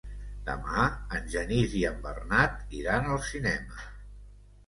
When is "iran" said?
2.79-3.05